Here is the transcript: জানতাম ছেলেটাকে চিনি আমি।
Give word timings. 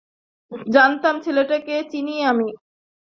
জানতাম 0.67 1.15
ছেলেটাকে 1.21 1.75
চিনি 1.91 2.15
আমি। 2.23 2.49